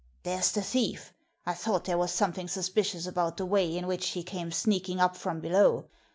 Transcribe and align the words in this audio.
'There's 0.23 0.51
the 0.53 0.63
thief! 0.63 1.13
I 1.45 1.53
thought 1.53 1.83
there 1.85 1.95
was 1.99 2.11
something 2.11 2.47
suspicious 2.47 3.05
about 3.05 3.37
the 3.37 3.45
way 3.45 3.77
in 3.77 3.85
which 3.85 4.07
he 4.07 4.23
came 4.23 4.51
sneaking 4.51 4.99
up 4.99 5.15
from 5.15 5.39
below. 5.39 5.85